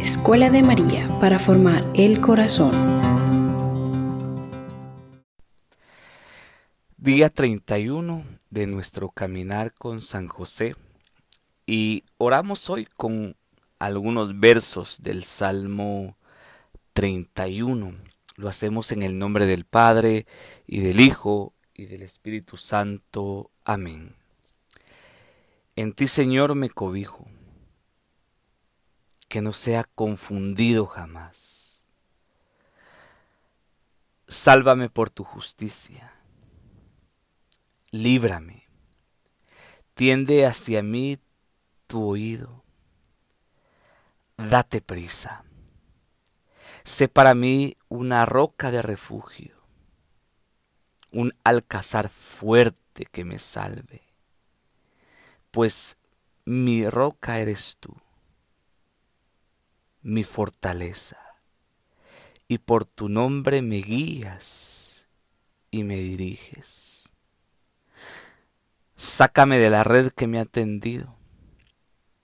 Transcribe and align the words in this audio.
Escuela 0.00 0.48
de 0.48 0.62
María 0.62 1.06
para 1.20 1.38
formar 1.38 1.84
el 1.92 2.22
corazón. 2.22 2.72
Día 6.96 7.28
31 7.28 8.24
de 8.48 8.66
nuestro 8.66 9.10
caminar 9.10 9.74
con 9.74 10.00
San 10.00 10.26
José 10.26 10.74
y 11.66 12.04
oramos 12.16 12.70
hoy 12.70 12.88
con 12.96 13.36
algunos 13.78 14.40
versos 14.40 15.02
del 15.02 15.22
Salmo 15.24 16.16
31. 16.94 17.92
Lo 18.36 18.48
hacemos 18.48 18.92
en 18.92 19.02
el 19.02 19.18
nombre 19.18 19.44
del 19.44 19.66
Padre 19.66 20.24
y 20.66 20.80
del 20.80 21.00
Hijo 21.00 21.52
y 21.74 21.84
del 21.84 22.00
Espíritu 22.00 22.56
Santo. 22.56 23.50
Amén. 23.64 24.14
En 25.76 25.92
ti, 25.92 26.06
Señor, 26.06 26.54
me 26.54 26.70
cobijo, 26.70 27.26
que 29.30 29.40
no 29.40 29.52
sea 29.52 29.84
confundido 29.84 30.86
jamás. 30.86 31.86
Sálvame 34.26 34.90
por 34.90 35.08
tu 35.08 35.22
justicia, 35.22 36.12
líbrame, 37.92 38.66
tiende 39.94 40.46
hacia 40.46 40.82
mí 40.82 41.18
tu 41.86 42.04
oído, 42.04 42.64
date 44.36 44.80
prisa, 44.80 45.44
sé 46.82 47.08
para 47.08 47.34
mí 47.34 47.76
una 47.88 48.26
roca 48.26 48.70
de 48.72 48.82
refugio, 48.82 49.54
un 51.12 51.34
alcázar 51.44 52.08
fuerte 52.08 53.06
que 53.06 53.24
me 53.24 53.38
salve 53.38 54.10
pues 55.50 55.96
mi 56.44 56.88
roca 56.88 57.38
eres 57.38 57.76
tú, 57.80 57.96
mi 60.02 60.24
fortaleza, 60.24 61.18
y 62.48 62.58
por 62.58 62.84
tu 62.84 63.08
nombre 63.08 63.62
me 63.62 63.76
guías 63.76 65.08
y 65.70 65.84
me 65.84 65.96
diriges. 65.96 67.10
Sácame 68.96 69.58
de 69.58 69.70
la 69.70 69.84
red 69.84 70.10
que 70.10 70.26
me 70.26 70.38
ha 70.38 70.44
tendido, 70.44 71.16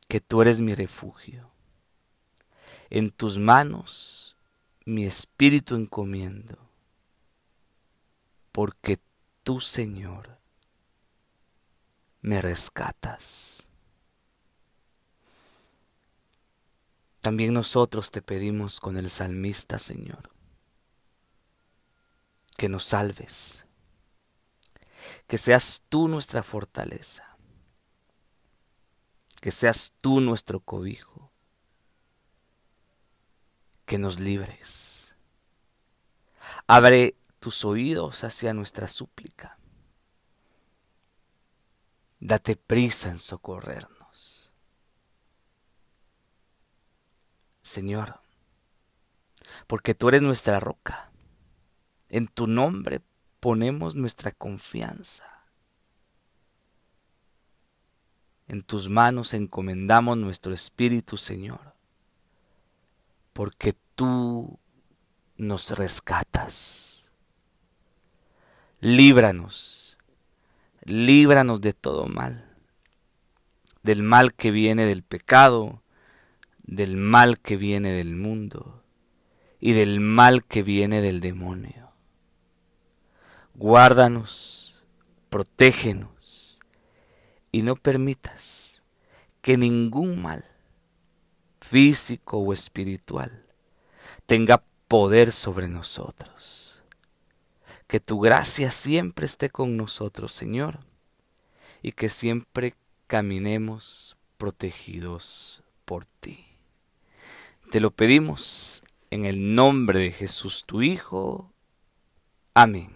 que 0.08 0.20
tú 0.20 0.42
eres 0.42 0.60
mi 0.60 0.74
refugio. 0.74 1.50
En 2.90 3.10
tus 3.10 3.38
manos 3.38 4.36
mi 4.84 5.04
espíritu 5.04 5.74
encomiendo, 5.74 6.58
porque 8.52 9.00
tú, 9.42 9.60
Señor, 9.60 10.38
me 12.20 12.40
rescatas. 12.40 13.65
También 17.26 17.54
nosotros 17.54 18.12
te 18.12 18.22
pedimos 18.22 18.78
con 18.78 18.96
el 18.96 19.10
salmista, 19.10 19.80
Señor, 19.80 20.30
que 22.56 22.68
nos 22.68 22.84
salves, 22.84 23.66
que 25.26 25.36
seas 25.36 25.82
tú 25.88 26.06
nuestra 26.06 26.44
fortaleza, 26.44 27.36
que 29.40 29.50
seas 29.50 29.92
tú 30.00 30.20
nuestro 30.20 30.60
cobijo, 30.60 31.32
que 33.86 33.98
nos 33.98 34.20
libres. 34.20 35.16
Abre 36.68 37.16
tus 37.40 37.64
oídos 37.64 38.22
hacia 38.22 38.54
nuestra 38.54 38.86
súplica 38.86 39.58
date 42.20 42.54
prisa 42.54 43.10
en 43.10 43.18
socorrernos. 43.18 43.95
Señor, 47.66 48.20
porque 49.66 49.94
tú 49.94 50.08
eres 50.08 50.22
nuestra 50.22 50.60
roca, 50.60 51.10
en 52.08 52.26
tu 52.28 52.46
nombre 52.46 53.02
ponemos 53.40 53.94
nuestra 53.94 54.30
confianza. 54.30 55.24
En 58.48 58.62
tus 58.62 58.88
manos 58.88 59.34
encomendamos 59.34 60.16
nuestro 60.16 60.54
espíritu, 60.54 61.16
Señor, 61.16 61.74
porque 63.32 63.74
tú 63.94 64.58
nos 65.36 65.70
rescatas. 65.70 67.10
Líbranos 68.80 69.86
líbranos 70.86 71.60
de 71.60 71.72
todo 71.72 72.06
mal, 72.06 72.44
del 73.82 74.02
mal 74.02 74.34
que 74.34 74.50
viene 74.50 74.86
del 74.86 75.02
pecado, 75.02 75.82
del 76.66 76.96
mal 76.96 77.40
que 77.40 77.56
viene 77.56 77.92
del 77.92 78.16
mundo 78.16 78.82
y 79.60 79.72
del 79.72 80.00
mal 80.00 80.44
que 80.44 80.62
viene 80.62 81.00
del 81.00 81.20
demonio. 81.20 81.92
Guárdanos, 83.54 84.84
protégenos 85.28 86.60
y 87.52 87.62
no 87.62 87.76
permitas 87.76 88.82
que 89.40 89.56
ningún 89.56 90.20
mal, 90.22 90.44
físico 91.60 92.38
o 92.38 92.52
espiritual, 92.52 93.44
tenga 94.26 94.62
poder 94.88 95.32
sobre 95.32 95.68
nosotros 95.68 96.66
que 97.86 98.00
tu 98.00 98.20
gracia 98.20 98.70
siempre 98.70 99.26
esté 99.26 99.50
con 99.50 99.76
nosotros, 99.76 100.32
Señor, 100.32 100.80
y 101.82 101.92
que 101.92 102.08
siempre 102.08 102.74
caminemos 103.06 104.16
protegidos 104.38 105.62
por 105.84 106.04
ti. 106.04 106.45
Te 107.70 107.80
lo 107.80 107.90
pedimos 107.90 108.84
en 109.10 109.24
el 109.24 109.56
nombre 109.56 109.98
de 109.98 110.12
Jesús 110.12 110.64
tu 110.66 110.82
Hijo. 110.82 111.52
Amén. 112.54 112.92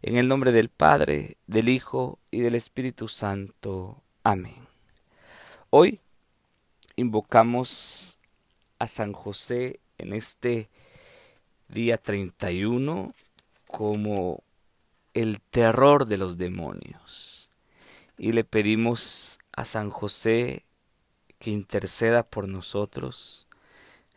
En 0.00 0.16
el 0.16 0.28
nombre 0.28 0.50
del 0.50 0.70
Padre, 0.70 1.36
del 1.46 1.68
Hijo 1.68 2.18
y 2.30 2.40
del 2.40 2.54
Espíritu 2.54 3.06
Santo. 3.06 4.02
Amén. 4.24 4.66
Hoy 5.68 6.00
invocamos 6.96 8.18
a 8.78 8.88
San 8.88 9.12
José 9.12 9.78
en 9.98 10.14
este 10.14 10.70
día 11.68 11.98
31 11.98 13.14
como 13.66 14.42
el 15.12 15.42
terror 15.42 16.06
de 16.06 16.16
los 16.16 16.38
demonios. 16.38 17.50
Y 18.16 18.32
le 18.32 18.44
pedimos 18.44 19.38
a 19.52 19.66
San 19.66 19.90
José 19.90 20.64
que 21.38 21.50
interceda 21.50 22.22
por 22.22 22.48
nosotros, 22.48 23.46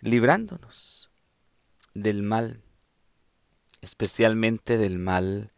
librándonos 0.05 1.09
del 1.95 2.21
mal, 2.21 2.61
especialmente 3.81 4.77
del 4.77 4.99
mal 4.99 5.51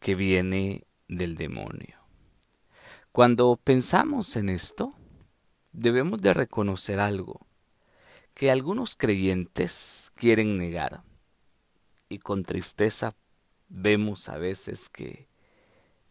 que 0.00 0.14
viene 0.14 0.84
del 1.08 1.34
demonio. 1.34 1.98
Cuando 3.10 3.56
pensamos 3.56 4.36
en 4.36 4.50
esto, 4.50 4.92
debemos 5.72 6.20
de 6.20 6.34
reconocer 6.34 7.00
algo 7.00 7.46
que 8.34 8.50
algunos 8.50 8.96
creyentes 8.96 10.12
quieren 10.14 10.58
negar 10.58 11.02
y 12.10 12.18
con 12.18 12.44
tristeza 12.44 13.14
vemos 13.70 14.28
a 14.28 14.36
veces 14.36 14.90
que 14.90 15.26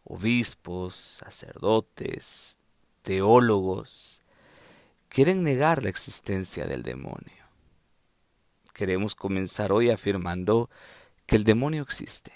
obispos, 0.06 0.96
sacerdotes, 0.96 2.58
teólogos 3.04 4.24
quieren 5.08 5.44
negar 5.44 5.84
la 5.84 5.90
existencia 5.90 6.66
del 6.66 6.82
demonio. 6.82 7.39
Queremos 8.80 9.14
comenzar 9.14 9.74
hoy 9.74 9.90
afirmando 9.90 10.70
que 11.26 11.36
el 11.36 11.44
demonio 11.44 11.84
existe, 11.84 12.32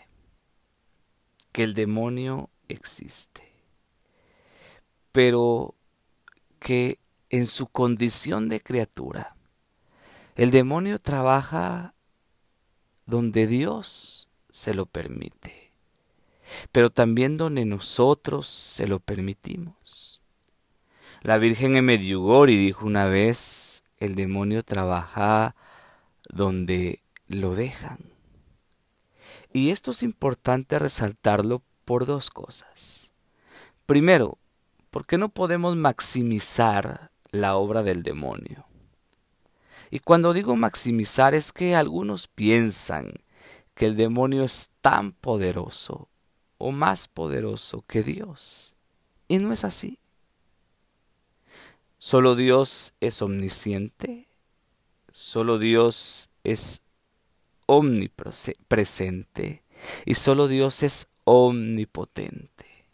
que 1.54 1.64
el 1.64 1.74
demonio 1.74 2.50
existe, 2.68 3.50
pero 5.14 5.74
que 6.60 7.00
en 7.30 7.48
su 7.48 7.68
condición 7.68 8.50
de 8.50 8.60
criatura, 8.60 9.38
el 10.36 10.52
demonio 10.52 11.00
trabaja 11.00 11.94
donde 13.06 13.48
Dios 13.48 14.28
se 14.50 14.74
lo 14.74 14.86
permite, 14.86 15.72
pero 16.74 16.90
también 16.90 17.38
donde 17.38 17.64
nosotros 17.64 18.48
se 18.48 18.86
lo 18.86 19.00
permitimos. 19.00 20.22
La 21.22 21.38
Virgen 21.38 21.78
en 21.78 21.88
dijo 21.88 22.86
una 22.86 23.06
vez, 23.06 23.86
el 23.98 24.16
demonio 24.16 24.62
trabaja 24.62 25.56
donde 26.34 27.04
lo 27.28 27.56
dejan. 27.56 28.00
Y 29.52 29.70
esto 29.70 29.92
es 29.92 30.04
importante 30.04 30.80
resaltarlo 30.80 31.62
por 31.86 32.06
dos 32.06 32.30
cosas. 32.30 33.12
Primero, 33.86 34.40
porque 34.90 35.18
no 35.18 35.30
podemos 35.30 35.76
maximizar 35.76 37.12
la 37.32 37.56
obra 37.56 37.84
del 37.84 38.04
demonio. 38.04 38.66
Y 39.92 40.00
cuando 40.00 40.34
digo 40.34 40.56
maximizar 40.56 41.36
es 41.36 41.52
que 41.52 41.76
algunos 41.76 42.28
piensan 42.28 43.14
que 43.76 43.86
el 43.86 43.96
demonio 43.96 44.44
es 44.44 44.72
tan 44.82 45.12
poderoso 45.12 46.10
o 46.58 46.72
más 46.72 47.08
poderoso 47.08 47.84
que 47.88 48.02
Dios. 48.02 48.76
Y 49.28 49.38
no 49.38 49.52
es 49.52 49.64
así. 49.64 50.00
Solo 51.98 52.36
Dios 52.36 52.94
es 53.00 53.22
omnisciente, 53.22 54.28
solo 55.14 55.60
Dios 55.60 56.32
es 56.44 56.82
omnipresente 57.68 59.64
y 60.06 60.16
solo 60.16 60.48
Dios 60.48 60.82
es 60.82 61.08
omnipotente. 61.24 62.88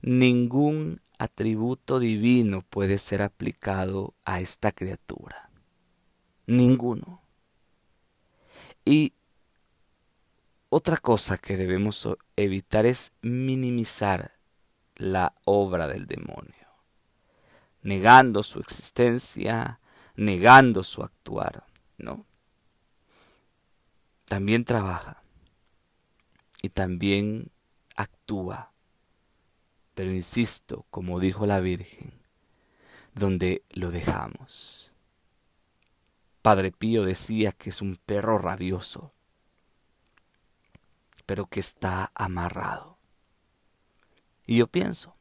Ningún 0.00 1.02
atributo 1.18 1.98
divino 1.98 2.62
puede 2.62 2.96
ser 2.96 3.20
aplicado 3.20 4.14
a 4.24 4.40
esta 4.40 4.72
criatura. 4.72 5.50
Ninguno. 6.46 7.20
Y 8.86 9.12
otra 10.70 10.96
cosa 10.96 11.36
que 11.36 11.58
debemos 11.58 12.08
evitar 12.36 12.86
es 12.86 13.12
minimizar 13.20 14.32
la 14.96 15.34
obra 15.44 15.88
del 15.88 16.06
demonio, 16.06 16.68
negando 17.82 18.42
su 18.42 18.60
existencia, 18.60 19.79
negando 20.20 20.82
su 20.82 21.02
actuar, 21.02 21.64
¿no? 21.96 22.26
También 24.26 24.64
trabaja 24.64 25.22
y 26.60 26.68
también 26.68 27.50
actúa, 27.96 28.70
pero 29.94 30.12
insisto, 30.12 30.84
como 30.90 31.20
dijo 31.20 31.46
la 31.46 31.60
Virgen, 31.60 32.12
donde 33.14 33.64
lo 33.70 33.90
dejamos. 33.90 34.92
Padre 36.42 36.70
Pío 36.70 37.04
decía 37.06 37.52
que 37.52 37.70
es 37.70 37.80
un 37.80 37.96
perro 37.96 38.36
rabioso, 38.36 39.14
pero 41.24 41.46
que 41.46 41.60
está 41.60 42.12
amarrado. 42.14 42.98
Y 44.46 44.58
yo 44.58 44.66
pienso, 44.66 45.16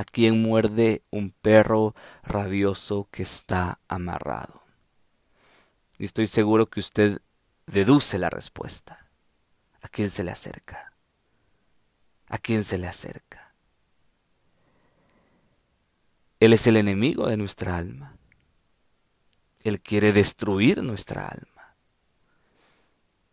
¿a 0.00 0.04
quién 0.04 0.40
muerde 0.40 1.02
un 1.10 1.28
perro 1.30 1.94
rabioso 2.22 3.08
que 3.10 3.22
está 3.22 3.80
amarrado? 3.86 4.62
Y 5.98 6.06
estoy 6.06 6.26
seguro 6.26 6.70
que 6.70 6.80
usted 6.80 7.20
deduce 7.66 8.18
la 8.18 8.30
respuesta. 8.30 9.10
¿A 9.82 9.88
quién 9.88 10.08
se 10.08 10.24
le 10.24 10.30
acerca? 10.30 10.94
¿A 12.28 12.38
quién 12.38 12.64
se 12.64 12.78
le 12.78 12.88
acerca? 12.88 13.52
Él 16.40 16.54
es 16.54 16.66
el 16.66 16.78
enemigo 16.78 17.26
de 17.26 17.36
nuestra 17.36 17.76
alma. 17.76 18.16
Él 19.58 19.82
quiere 19.82 20.14
destruir 20.14 20.82
nuestra 20.82 21.28
alma. 21.28 21.74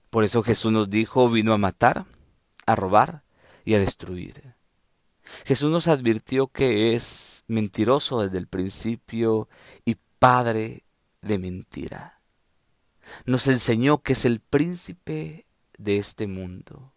Por 0.10 0.26
eso 0.26 0.44
Jesús 0.44 0.74
nos 0.74 0.90
dijo, 0.90 1.30
vino 1.30 1.54
a 1.54 1.58
matar, 1.58 2.06
a 2.66 2.76
robar 2.76 3.24
y 3.64 3.76
a 3.76 3.80
destruir. 3.80 4.57
Jesús 5.46 5.72
nos 5.72 5.88
advirtió 5.88 6.48
que 6.48 6.96
es 6.96 7.44
mentiroso 7.48 8.22
desde 8.22 8.38
el 8.38 8.48
principio 8.48 9.48
y 9.86 9.98
padre 10.20 10.84
de 11.22 11.38
mentira. 11.38 12.22
Nos 13.26 13.48
enseñó 13.48 14.00
que 14.00 14.14
es 14.14 14.26
el 14.26 14.40
príncipe 14.40 15.46
de 15.78 15.98
este 15.98 16.28
mundo, 16.28 16.94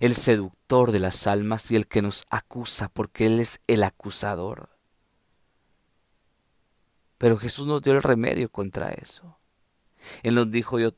el 0.00 0.14
seductor 0.14 0.92
de 0.92 0.98
las 0.98 1.26
almas 1.26 1.70
y 1.70 1.76
el 1.76 1.86
que 1.86 2.02
nos 2.02 2.26
acusa 2.30 2.88
porque 2.88 3.26
Él 3.26 3.40
es 3.40 3.60
el 3.66 3.82
acusador. 3.82 4.70
Pero 7.16 7.36
Jesús 7.36 7.66
nos 7.66 7.82
dio 7.82 7.94
el 7.94 8.02
remedio 8.02 8.50
contra 8.50 8.90
eso. 8.90 9.38
Él 10.22 10.36
nos 10.36 10.50
dijo, 10.50 10.78
yo, 10.78 10.90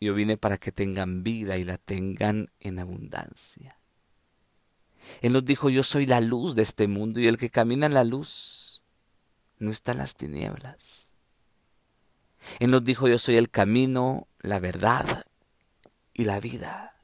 yo 0.00 0.14
vine 0.14 0.36
para 0.36 0.58
que 0.58 0.70
tengan 0.70 1.24
vida 1.24 1.56
y 1.56 1.64
la 1.64 1.78
tengan 1.78 2.50
en 2.60 2.78
abundancia. 2.78 3.78
Él 5.22 5.32
nos 5.32 5.44
dijo, 5.44 5.70
yo 5.70 5.82
soy 5.82 6.06
la 6.06 6.20
luz 6.20 6.54
de 6.54 6.62
este 6.62 6.88
mundo 6.88 7.20
y 7.20 7.26
el 7.26 7.38
que 7.38 7.50
camina 7.50 7.86
en 7.86 7.94
la 7.94 8.04
luz 8.04 8.82
no 9.58 9.70
está 9.70 9.92
en 9.92 9.98
las 9.98 10.14
tinieblas. 10.14 11.14
Él 12.58 12.70
nos 12.70 12.84
dijo, 12.84 13.08
yo 13.08 13.18
soy 13.18 13.36
el 13.36 13.50
camino, 13.50 14.28
la 14.40 14.58
verdad 14.60 15.26
y 16.12 16.24
la 16.24 16.40
vida. 16.40 16.96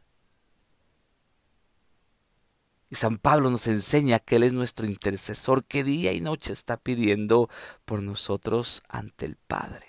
Y 2.91 2.97
San 2.97 3.17
Pablo 3.17 3.51
nos 3.51 3.67
enseña 3.69 4.19
que 4.19 4.37
Él 4.37 4.43
es 4.43 4.53
nuestro 4.53 4.87
intercesor 4.87 5.65
que 5.65 5.83
día 5.83 6.13
y 6.13 6.21
noche 6.21 6.53
está 6.53 6.77
pidiendo 6.77 7.49
por 7.87 8.03
nosotros 8.03 8.83
ante 8.89 9.25
el 9.25 9.37
Padre. 9.37 9.87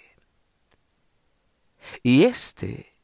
Y 2.02 2.24
este, 2.24 2.96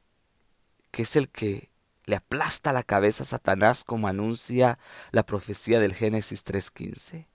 que 0.92 1.02
es 1.02 1.16
el 1.18 1.30
que 1.30 1.69
le 2.10 2.16
aplasta 2.16 2.74
la 2.74 2.82
cabeza 2.82 3.22
a 3.22 3.28
Satanás 3.28 3.84
como 3.84 4.08
anuncia 4.08 4.80
la 5.12 5.24
profecía 5.28 5.80
del 5.80 5.94
Génesis 5.94 6.44
3.15. 6.44 7.28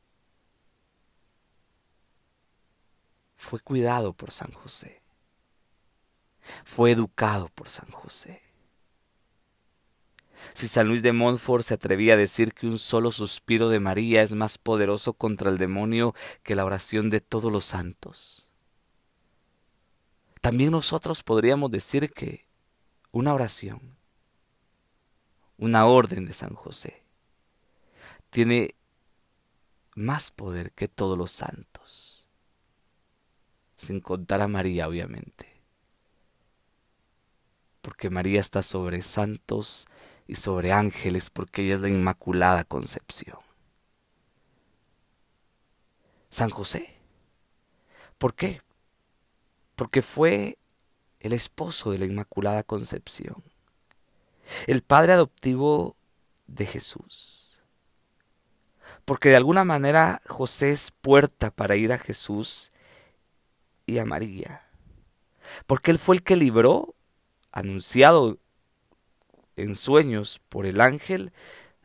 Fue 3.37 3.61
cuidado 3.61 4.15
por 4.15 4.32
San 4.32 4.50
José. 4.50 5.00
Fue 6.65 6.91
educado 6.91 7.50
por 7.55 7.69
San 7.69 7.88
José. 7.93 8.43
Si 10.55 10.67
San 10.67 10.88
Luis 10.88 11.03
de 11.03 11.12
Montfort 11.12 11.65
se 11.65 11.75
atrevía 11.75 12.15
a 12.15 12.17
decir 12.17 12.53
que 12.53 12.67
un 12.67 12.81
solo 12.81 13.12
suspiro 13.12 13.69
de 13.69 13.79
María 13.79 14.23
es 14.23 14.35
más 14.35 14.59
poderoso 14.59 15.12
contra 15.12 15.50
el 15.50 15.59
demonio 15.59 16.17
que 16.43 16.56
la 16.56 16.65
oración 16.65 17.11
de 17.11 17.20
todos 17.20 17.53
los 17.53 17.65
santos, 17.65 18.50
también 20.41 20.73
nosotros 20.73 21.23
podríamos 21.23 21.70
decir 21.70 22.11
que 22.12 22.43
una 23.12 23.32
oración 23.32 23.94
una 25.59 25.87
orden 25.87 26.27
de 26.27 26.33
San 26.33 26.55
José. 26.55 27.03
Tiene 28.31 28.75
más 29.95 30.31
poder 30.31 30.73
que 30.73 30.89
todos 30.89 31.17
los 31.17 31.31
santos, 31.31 32.27
sin 33.77 34.01
contar 34.01 34.41
a 34.41 34.49
María, 34.49 34.89
obviamente, 34.89 35.62
porque 37.81 38.11
María 38.11 38.41
está 38.41 38.62
sobre 38.62 39.03
santos 39.03 39.87
y 40.27 40.35
sobre 40.37 40.73
ángeles, 40.73 41.31
porque 41.31 41.62
ella 41.62 41.75
es 41.75 41.81
la 41.81 41.91
Inmaculada 41.91 42.65
Concepción. 42.65 43.39
San 46.31 46.51
José. 46.51 46.97
¿Por 48.19 48.35
qué? 48.35 48.61
Porque 49.77 50.03
fue 50.03 50.59
el 51.21 51.33
esposo 51.33 51.93
de 51.93 51.99
la 52.01 52.06
Inmaculada 52.06 52.65
Concepción 52.65 53.44
el 54.67 54.82
padre 54.82 55.12
adoptivo 55.12 55.96
de 56.46 56.67
Jesús. 56.67 57.61
Porque 59.05 59.29
de 59.29 59.37
alguna 59.37 59.64
manera 59.64 60.20
José 60.26 60.70
es 60.70 60.91
puerta 60.91 61.50
para 61.50 61.76
ir 61.76 61.93
a 61.93 61.99
Jesús 61.99 62.73
y 63.87 63.99
a 63.99 64.05
María. 64.05 64.62
Porque 65.67 65.91
él 65.91 65.98
fue 65.98 66.17
el 66.17 66.22
que 66.22 66.36
libró, 66.36 66.94
anunciado 67.53 68.39
en 69.56 69.77
sueños 69.77 70.41
por 70.48 70.67
el 70.67 70.81
ángel, 70.81 71.32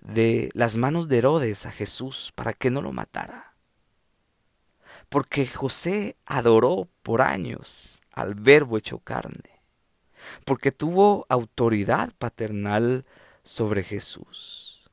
de 0.01 0.49
las 0.53 0.77
manos 0.77 1.09
de 1.09 1.17
Herodes 1.17 1.65
a 1.65 1.71
Jesús 1.71 2.31
para 2.33 2.53
que 2.53 2.71
no 2.71 2.81
lo 2.81 2.93
matara. 2.93 3.53
Porque 5.09 5.45
José 5.45 6.15
adoró 6.25 6.87
por 7.03 7.21
años 7.21 8.01
al 8.11 8.35
verbo 8.35 8.77
hecho 8.77 8.99
carne 8.99 9.58
porque 10.45 10.71
tuvo 10.71 11.25
autoridad 11.29 12.13
paternal 12.17 13.05
sobre 13.43 13.83
Jesús. 13.83 14.89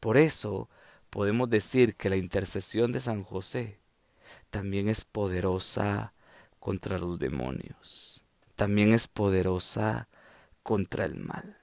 Por 0.00 0.16
eso 0.16 0.68
podemos 1.10 1.50
decir 1.50 1.96
que 1.96 2.10
la 2.10 2.16
intercesión 2.16 2.92
de 2.92 3.00
San 3.00 3.24
José 3.24 3.78
también 4.50 4.88
es 4.88 5.04
poderosa 5.04 6.12
contra 6.58 6.98
los 6.98 7.18
demonios, 7.18 8.22
también 8.56 8.92
es 8.92 9.08
poderosa 9.08 10.08
contra 10.62 11.04
el 11.04 11.16
mal. 11.16 11.58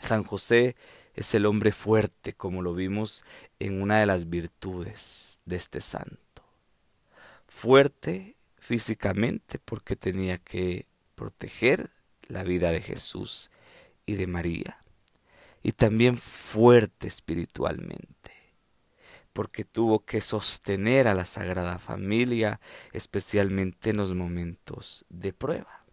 San 0.00 0.22
José 0.22 0.76
es 1.14 1.34
el 1.34 1.46
hombre 1.46 1.72
fuerte, 1.72 2.34
como 2.34 2.62
lo 2.62 2.74
vimos 2.74 3.24
en 3.58 3.80
una 3.80 4.00
de 4.00 4.06
las 4.06 4.28
virtudes 4.28 5.38
de 5.44 5.56
este 5.56 5.80
santo. 5.80 6.18
Fuerte 7.46 8.36
físicamente 8.58 9.58
porque 9.58 9.96
tenía 9.96 10.38
que 10.38 10.86
proteger 11.14 11.90
la 12.28 12.42
vida 12.42 12.70
de 12.70 12.80
Jesús 12.80 13.50
y 14.06 14.14
de 14.14 14.26
María. 14.26 14.82
Y 15.62 15.72
también 15.72 16.18
fuerte 16.18 17.06
espiritualmente, 17.06 18.32
porque 19.32 19.64
tuvo 19.64 20.04
que 20.04 20.20
sostener 20.20 21.08
a 21.08 21.14
la 21.14 21.24
Sagrada 21.24 21.78
Familia, 21.78 22.60
especialmente 22.92 23.90
en 23.90 23.96
los 23.96 24.14
momentos 24.14 25.06
de 25.08 25.32
prueba. 25.32 25.84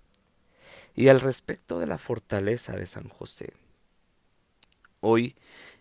Y 0.93 1.07
al 1.07 1.21
respecto 1.21 1.79
de 1.79 1.87
la 1.87 1.97
fortaleza 1.97 2.73
de 2.73 2.85
San 2.85 3.07
José, 3.07 3.53
hoy 4.99 5.35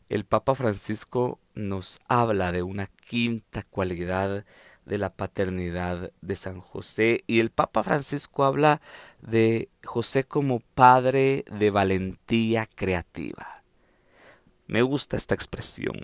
el 0.08 0.24
Papa 0.24 0.54
Francisco 0.54 1.40
nos 1.54 2.00
habla 2.08 2.52
de 2.52 2.62
una 2.62 2.86
quinta 2.86 3.62
cualidad 3.62 4.44
de 4.90 4.98
la 4.98 5.08
paternidad 5.08 6.10
de 6.20 6.34
San 6.34 6.58
José 6.58 7.22
y 7.28 7.38
el 7.38 7.50
Papa 7.50 7.84
Francisco 7.84 8.42
habla 8.42 8.80
de 9.22 9.68
José 9.84 10.24
como 10.24 10.58
padre 10.58 11.44
de 11.48 11.70
valentía 11.70 12.68
creativa. 12.74 13.62
Me 14.66 14.82
gusta 14.82 15.16
esta 15.16 15.36
expresión, 15.36 15.94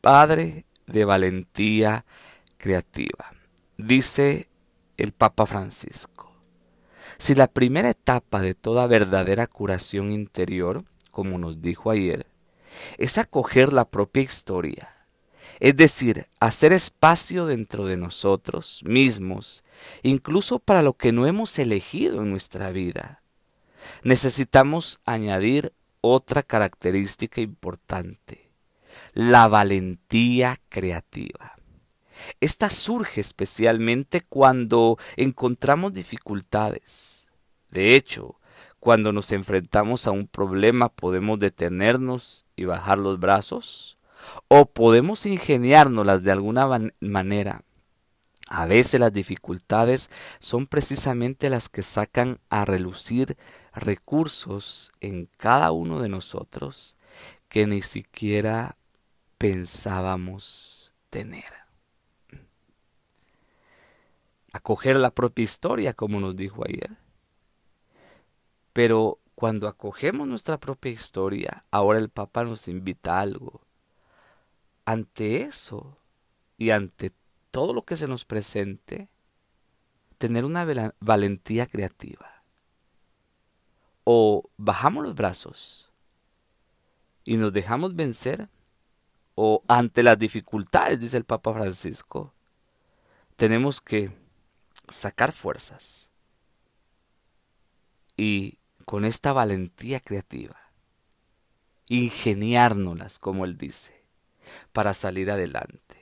padre 0.00 0.64
de 0.86 1.04
valentía 1.04 2.06
creativa. 2.56 3.32
Dice 3.76 4.48
el 4.96 5.12
Papa 5.12 5.44
Francisco. 5.44 6.32
Si 7.18 7.34
la 7.34 7.48
primera 7.48 7.90
etapa 7.90 8.40
de 8.40 8.54
toda 8.54 8.86
verdadera 8.86 9.46
curación 9.46 10.10
interior, 10.10 10.84
como 11.10 11.36
nos 11.36 11.60
dijo 11.60 11.90
ayer, 11.90 12.24
es 12.96 13.18
acoger 13.18 13.74
la 13.74 13.84
propia 13.84 14.22
historia, 14.22 14.99
es 15.60 15.76
decir, 15.76 16.26
hacer 16.40 16.72
espacio 16.72 17.44
dentro 17.44 17.84
de 17.84 17.98
nosotros 17.98 18.82
mismos, 18.86 19.62
incluso 20.02 20.58
para 20.58 20.82
lo 20.82 20.94
que 20.94 21.12
no 21.12 21.26
hemos 21.26 21.58
elegido 21.58 22.22
en 22.22 22.30
nuestra 22.30 22.70
vida. 22.70 23.22
Necesitamos 24.02 25.00
añadir 25.04 25.74
otra 26.00 26.42
característica 26.42 27.42
importante, 27.42 28.50
la 29.12 29.48
valentía 29.48 30.58
creativa. 30.70 31.54
Esta 32.40 32.70
surge 32.70 33.20
especialmente 33.20 34.22
cuando 34.22 34.98
encontramos 35.16 35.92
dificultades. 35.92 37.28
De 37.70 37.96
hecho, 37.96 38.40
cuando 38.78 39.12
nos 39.12 39.30
enfrentamos 39.32 40.06
a 40.06 40.10
un 40.10 40.26
problema 40.26 40.88
podemos 40.88 41.38
detenernos 41.38 42.46
y 42.56 42.64
bajar 42.64 42.98
los 42.98 43.20
brazos 43.20 43.98
o 44.48 44.66
podemos 44.66 45.26
ingeniárnoslas 45.26 46.22
de 46.22 46.32
alguna 46.32 46.68
manera. 47.00 47.62
A 48.48 48.66
veces 48.66 48.98
las 48.98 49.12
dificultades 49.12 50.10
son 50.40 50.66
precisamente 50.66 51.50
las 51.50 51.68
que 51.68 51.82
sacan 51.82 52.40
a 52.48 52.64
relucir 52.64 53.36
recursos 53.72 54.90
en 55.00 55.26
cada 55.36 55.70
uno 55.70 56.00
de 56.00 56.08
nosotros 56.08 56.96
que 57.48 57.66
ni 57.66 57.80
siquiera 57.80 58.76
pensábamos 59.38 60.94
tener. 61.10 61.60
Acoger 64.52 64.96
la 64.96 65.12
propia 65.12 65.44
historia, 65.44 65.94
como 65.94 66.18
nos 66.18 66.34
dijo 66.34 66.64
ayer. 66.64 66.96
Pero 68.72 69.20
cuando 69.36 69.68
acogemos 69.68 70.26
nuestra 70.26 70.58
propia 70.58 70.90
historia, 70.90 71.64
ahora 71.70 71.98
el 71.98 72.08
Papa 72.08 72.44
nos 72.44 72.66
invita 72.68 73.16
a 73.16 73.20
algo. 73.20 73.62
Ante 74.90 75.42
eso 75.42 75.96
y 76.56 76.70
ante 76.70 77.12
todo 77.52 77.72
lo 77.72 77.84
que 77.84 77.96
se 77.96 78.08
nos 78.08 78.24
presente, 78.24 79.08
tener 80.18 80.44
una 80.44 80.66
valentía 80.98 81.68
creativa. 81.68 82.42
O 84.02 84.50
bajamos 84.56 85.04
los 85.04 85.14
brazos 85.14 85.92
y 87.22 87.36
nos 87.36 87.52
dejamos 87.52 87.94
vencer, 87.94 88.48
o 89.36 89.62
ante 89.68 90.02
las 90.02 90.18
dificultades, 90.18 90.98
dice 90.98 91.18
el 91.18 91.24
Papa 91.24 91.52
Francisco, 91.54 92.34
tenemos 93.36 93.80
que 93.80 94.10
sacar 94.88 95.30
fuerzas 95.30 96.10
y 98.16 98.58
con 98.86 99.04
esta 99.04 99.32
valentía 99.32 100.00
creativa, 100.00 100.56
ingeniárnoslas, 101.86 103.20
como 103.20 103.44
él 103.44 103.56
dice, 103.56 103.99
para 104.72 104.94
salir 104.94 105.30
adelante. 105.30 106.00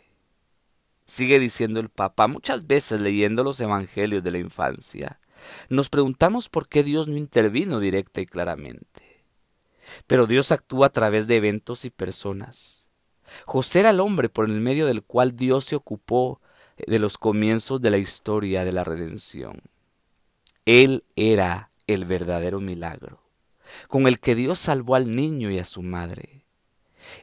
Sigue 1.05 1.39
diciendo 1.39 1.81
el 1.81 1.89
Papa, 1.89 2.27
muchas 2.27 2.67
veces 2.67 3.01
leyendo 3.01 3.43
los 3.43 3.61
evangelios 3.61 4.23
de 4.23 4.31
la 4.31 4.39
infancia, 4.39 5.21
nos 5.69 5.89
preguntamos 5.89 6.49
por 6.49 6.69
qué 6.69 6.83
Dios 6.83 7.09
no 7.09 7.17
intervino 7.17 7.81
directa 7.81 8.21
y 8.21 8.27
claramente. 8.27 9.25
Pero 10.07 10.27
Dios 10.27 10.53
actúa 10.53 10.89
a 10.89 10.93
través 10.93 11.27
de 11.27 11.37
eventos 11.37 11.85
y 11.85 11.91
personas. 11.91 12.89
José 13.45 13.81
era 13.81 13.91
el 13.91 14.01
hombre 14.01 14.29
por 14.29 14.45
el 14.47 14.61
medio 14.61 14.87
del 14.87 15.03
cual 15.03 15.37
Dios 15.37 15.65
se 15.65 15.77
ocupó 15.77 16.41
de 16.87 16.99
los 16.99 17.19
comienzos 17.19 17.81
de 17.81 17.91
la 17.91 17.99
historia 17.99 18.65
de 18.65 18.73
la 18.73 18.85
redención. 18.85 19.63
Él 20.65 21.05
era 21.17 21.71
el 21.87 22.05
verdadero 22.05 22.61
milagro, 22.61 23.23
con 23.89 24.07
el 24.07 24.21
que 24.21 24.35
Dios 24.35 24.59
salvó 24.59 24.95
al 24.95 25.15
niño 25.15 25.51
y 25.51 25.59
a 25.59 25.65
su 25.65 25.83
madre. 25.83 26.38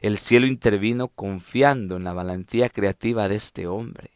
El 0.00 0.18
cielo 0.18 0.46
intervino 0.46 1.08
confiando 1.08 1.96
en 1.96 2.04
la 2.04 2.12
valentía 2.12 2.68
creativa 2.68 3.28
de 3.28 3.36
este 3.36 3.66
hombre, 3.66 4.10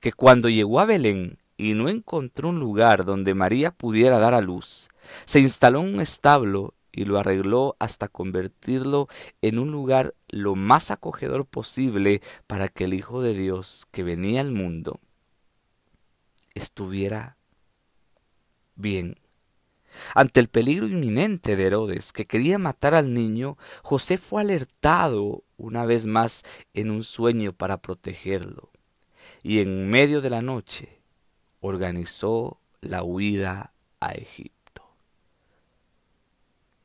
que 0.00 0.12
cuando 0.12 0.48
llegó 0.48 0.80
a 0.80 0.84
Belén 0.84 1.38
y 1.56 1.74
no 1.74 1.88
encontró 1.88 2.48
un 2.48 2.58
lugar 2.58 3.04
donde 3.04 3.34
María 3.34 3.70
pudiera 3.70 4.18
dar 4.18 4.34
a 4.34 4.40
luz, 4.40 4.88
se 5.24 5.40
instaló 5.40 5.80
en 5.80 5.94
un 5.94 6.00
establo 6.00 6.74
y 6.92 7.04
lo 7.04 7.18
arregló 7.18 7.76
hasta 7.78 8.08
convertirlo 8.08 9.08
en 9.42 9.58
un 9.58 9.70
lugar 9.70 10.14
lo 10.28 10.56
más 10.56 10.90
acogedor 10.90 11.46
posible 11.46 12.20
para 12.46 12.68
que 12.68 12.84
el 12.84 12.94
Hijo 12.94 13.22
de 13.22 13.34
Dios 13.34 13.86
que 13.90 14.02
venía 14.02 14.40
al 14.40 14.52
mundo 14.52 15.00
estuviera 16.54 17.36
bien. 18.74 19.16
Ante 20.14 20.40
el 20.40 20.48
peligro 20.48 20.86
inminente 20.86 21.56
de 21.56 21.66
Herodes, 21.66 22.12
que 22.12 22.26
quería 22.26 22.58
matar 22.58 22.94
al 22.94 23.12
niño, 23.14 23.56
José 23.82 24.18
fue 24.18 24.42
alertado 24.42 25.44
una 25.56 25.84
vez 25.84 26.06
más 26.06 26.42
en 26.74 26.90
un 26.90 27.02
sueño 27.02 27.52
para 27.52 27.78
protegerlo, 27.78 28.70
y 29.42 29.60
en 29.60 29.88
medio 29.88 30.20
de 30.20 30.30
la 30.30 30.42
noche 30.42 31.00
organizó 31.60 32.60
la 32.80 33.02
huida 33.02 33.72
a 34.00 34.12
Egipto. 34.12 34.60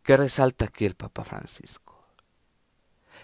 ¿Qué 0.03 0.17
resalta 0.17 0.65
aquí 0.65 0.85
el 0.85 0.95
Papa 0.95 1.23
Francisco? 1.23 2.05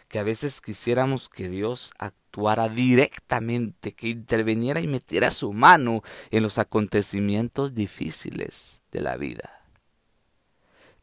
Que 0.07 0.19
a 0.19 0.23
veces 0.23 0.61
quisiéramos 0.61 1.29
que 1.29 1.49
Dios 1.49 1.93
actuara 1.99 2.69
directamente, 2.69 3.91
que 3.91 4.07
interviniera 4.07 4.79
y 4.79 4.87
metiera 4.87 5.31
su 5.31 5.51
mano 5.53 6.01
en 6.31 6.43
los 6.43 6.57
acontecimientos 6.57 7.73
difíciles 7.73 8.81
de 8.91 9.01
la 9.01 9.17
vida. 9.17 9.60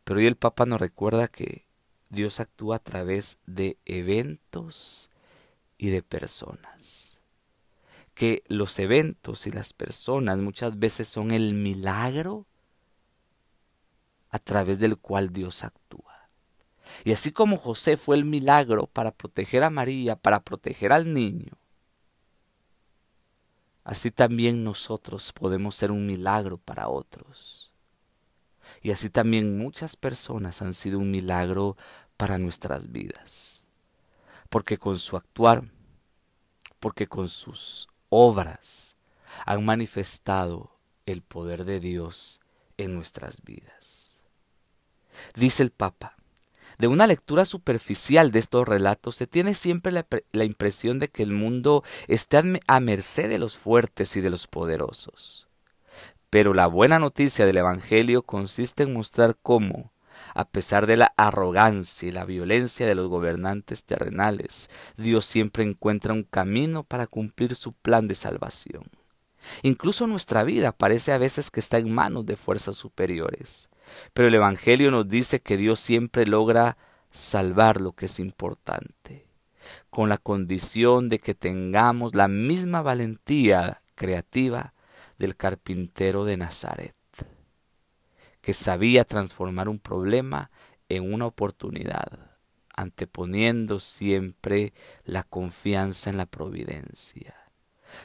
Pero 0.08 0.20
hoy 0.20 0.26
el 0.26 0.36
Papa 0.36 0.64
nos 0.64 0.80
recuerda 0.80 1.28
que 1.28 1.66
Dios 2.08 2.40
actúa 2.40 2.76
a 2.76 2.78
través 2.78 3.36
de 3.44 3.76
eventos 3.84 5.10
y 5.76 5.90
de 5.90 6.02
personas. 6.02 7.20
Que 8.14 8.42
los 8.46 8.78
eventos 8.78 9.46
y 9.46 9.50
las 9.50 9.74
personas 9.74 10.38
muchas 10.38 10.78
veces 10.78 11.08
son 11.08 11.30
el 11.30 11.52
milagro 11.52 12.46
a 14.30 14.38
través 14.38 14.78
del 14.78 14.96
cual 14.96 15.30
Dios 15.30 15.62
actúa. 15.62 16.30
Y 17.04 17.12
así 17.12 17.30
como 17.30 17.58
José 17.58 17.98
fue 17.98 18.16
el 18.16 18.24
milagro 18.24 18.86
para 18.86 19.10
proteger 19.10 19.62
a 19.62 19.68
María, 19.68 20.16
para 20.16 20.40
proteger 20.40 20.90
al 20.90 21.12
niño, 21.12 21.52
así 23.84 24.10
también 24.10 24.64
nosotros 24.64 25.34
podemos 25.34 25.74
ser 25.74 25.90
un 25.90 26.06
milagro 26.06 26.56
para 26.56 26.88
otros. 26.88 27.67
Y 28.82 28.90
así 28.90 29.10
también 29.10 29.58
muchas 29.58 29.96
personas 29.96 30.62
han 30.62 30.74
sido 30.74 30.98
un 30.98 31.10
milagro 31.10 31.76
para 32.16 32.38
nuestras 32.38 32.92
vidas. 32.92 33.66
Porque 34.48 34.78
con 34.78 34.98
su 34.98 35.16
actuar, 35.16 35.64
porque 36.80 37.06
con 37.06 37.28
sus 37.28 37.88
obras 38.08 38.96
han 39.44 39.64
manifestado 39.64 40.72
el 41.06 41.22
poder 41.22 41.64
de 41.64 41.80
Dios 41.80 42.40
en 42.76 42.94
nuestras 42.94 43.42
vidas 43.42 44.08
dice 45.34 45.62
el 45.62 45.70
Papa. 45.70 46.16
De 46.78 46.86
una 46.86 47.08
lectura 47.08 47.44
superficial 47.44 48.30
de 48.30 48.38
estos 48.38 48.68
relatos 48.68 49.16
se 49.16 49.26
tiene 49.26 49.54
siempre 49.54 49.92
la, 49.92 50.44
impresión 50.44 51.00
de 51.00 51.08
que 51.08 51.24
el 51.24 51.32
mundo 51.32 51.82
está 52.06 52.42
a 52.68 52.80
merced 52.80 53.28
de 53.28 53.38
los 53.38 53.58
fuertes 53.58 54.16
y 54.16 54.20
de 54.20 54.30
los 54.30 54.46
poderosos. 54.46 55.47
Pero 56.30 56.52
la 56.52 56.66
buena 56.66 56.98
noticia 56.98 57.46
del 57.46 57.56
Evangelio 57.56 58.22
consiste 58.22 58.82
en 58.82 58.92
mostrar 58.92 59.36
cómo, 59.42 59.92
a 60.34 60.46
pesar 60.46 60.86
de 60.86 60.96
la 60.96 61.14
arrogancia 61.16 62.08
y 62.08 62.12
la 62.12 62.24
violencia 62.24 62.86
de 62.86 62.94
los 62.94 63.08
gobernantes 63.08 63.84
terrenales, 63.84 64.68
Dios 64.96 65.24
siempre 65.24 65.64
encuentra 65.64 66.12
un 66.12 66.24
camino 66.24 66.84
para 66.84 67.06
cumplir 67.06 67.54
su 67.54 67.72
plan 67.72 68.08
de 68.08 68.14
salvación. 68.14 68.84
Incluso 69.62 70.06
nuestra 70.06 70.42
vida 70.42 70.72
parece 70.72 71.12
a 71.12 71.18
veces 71.18 71.50
que 71.50 71.60
está 71.60 71.78
en 71.78 71.94
manos 71.94 72.26
de 72.26 72.36
fuerzas 72.36 72.76
superiores. 72.76 73.70
Pero 74.12 74.28
el 74.28 74.34
Evangelio 74.34 74.90
nos 74.90 75.08
dice 75.08 75.40
que 75.40 75.56
Dios 75.56 75.80
siempre 75.80 76.26
logra 76.26 76.76
salvar 77.10 77.80
lo 77.80 77.92
que 77.92 78.06
es 78.06 78.20
importante, 78.20 79.26
con 79.88 80.10
la 80.10 80.18
condición 80.18 81.08
de 81.08 81.20
que 81.20 81.34
tengamos 81.34 82.14
la 82.14 82.28
misma 82.28 82.82
valentía 82.82 83.80
creativa 83.94 84.74
del 85.18 85.36
carpintero 85.36 86.24
de 86.24 86.36
Nazaret, 86.36 86.94
que 88.40 88.54
sabía 88.54 89.04
transformar 89.04 89.68
un 89.68 89.78
problema 89.78 90.50
en 90.88 91.12
una 91.12 91.26
oportunidad, 91.26 92.38
anteponiendo 92.74 93.80
siempre 93.80 94.72
la 95.04 95.24
confianza 95.24 96.10
en 96.10 96.16
la 96.16 96.26
providencia. 96.26 97.34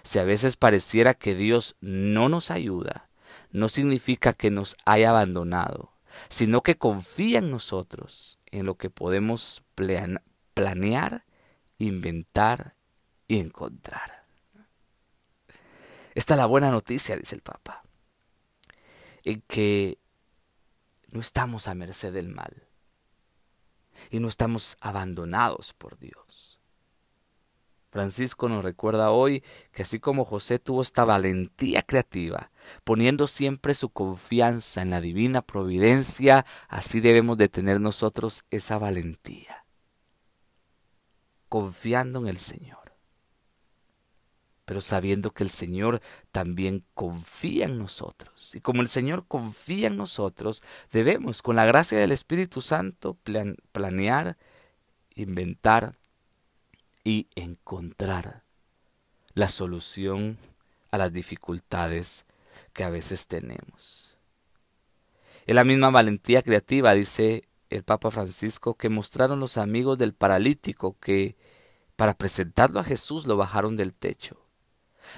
Si 0.02 0.20
a 0.20 0.24
veces 0.24 0.58
pareciera 0.58 1.14
que 1.14 1.36
Dios 1.36 1.76
no 1.82 2.30
nos 2.30 2.52
ayuda, 2.52 3.10
no 3.52 3.70
significa 3.70 4.34
que 4.34 4.50
nos 4.50 4.76
haya 4.86 5.12
abandonado, 5.12 5.94
sino 6.30 6.62
que 6.62 6.78
confía 6.78 7.40
en 7.40 7.52
nosotros, 7.52 8.40
en 8.48 8.66
lo 8.66 8.76
que 8.76 8.90
podemos 8.90 9.64
planear, 10.54 11.26
inventar 11.78 12.76
y 13.28 13.40
encontrar. 13.40 14.23
Esta 16.14 16.34
es 16.36 16.38
la 16.38 16.46
buena 16.46 16.72
noticia, 16.72 17.16
dice 17.16 17.36
el 17.36 17.42
Papa, 17.42 17.84
en 19.24 19.42
que 19.42 19.98
no 21.08 21.20
estamos 21.20 21.68
a 21.68 21.76
merced 21.76 22.14
del 22.14 22.30
mal 22.30 22.68
y 24.10 24.20
no 24.20 24.28
estamos 24.28 24.78
abandonados 24.82 25.74
por 25.74 25.98
Dios. 25.98 26.60
Francisco 27.94 28.50
nos 28.50 28.64
recuerda 28.64 29.12
hoy 29.12 29.44
que 29.72 29.84
así 29.84 30.00
como 30.00 30.26
José 30.26 30.58
tuvo 30.58 30.82
esta 30.82 31.06
valentía 31.06 31.84
creativa, 31.84 32.52
poniendo 32.84 33.28
siempre 33.28 33.76
su 33.76 33.90
confianza 33.90 34.82
en 34.82 34.90
la 34.90 35.00
divina 35.00 35.44
providencia, 35.44 36.44
así 36.68 37.02
debemos 37.02 37.38
de 37.38 37.50
tener 37.50 37.80
nosotros 37.80 38.46
esa 38.50 38.80
valentía, 38.80 39.66
confiando 41.50 42.20
en 42.22 42.30
el 42.30 42.40
Señor, 42.40 42.83
pero 44.66 44.82
sabiendo 44.82 45.32
que 45.32 45.44
el 45.44 45.50
Señor 45.50 46.02
también 46.32 46.86
confía 46.94 47.66
en 47.66 47.78
nosotros. 47.78 48.56
Y 48.56 48.62
como 48.62 48.82
el 48.82 48.88
Señor 48.88 49.26
confía 49.28 49.88
en 49.88 49.98
nosotros, 49.98 50.64
debemos, 50.92 51.42
con 51.42 51.56
la 51.56 51.66
gracia 51.66 51.98
del 51.98 52.12
Espíritu 52.12 52.62
Santo, 52.62 53.18
planear, 53.72 54.38
inventar, 55.16 55.96
y 57.04 57.28
encontrar 57.36 58.44
la 59.34 59.50
solución 59.50 60.38
a 60.92 60.98
las 60.98 61.12
dificultades 61.12 62.26
que 62.72 62.84
a 62.84 62.90
veces 62.90 63.28
tenemos. 63.28 64.18
En 65.46 65.56
la 65.56 65.64
misma 65.64 65.90
valentía 65.90 66.42
creativa, 66.42 66.94
dice 66.94 67.44
el 67.70 67.84
Papa 67.84 68.12
Francisco, 68.12 68.76
que 68.76 68.90
mostraron 68.90 69.40
los 69.40 69.58
amigos 69.58 69.98
del 69.98 70.14
paralítico 70.14 70.98
que, 71.00 71.36
para 71.96 72.14
presentarlo 72.14 72.80
a 72.80 72.84
Jesús, 72.84 73.26
lo 73.26 73.36
bajaron 73.36 73.76
del 73.76 73.94
techo. 73.94 74.43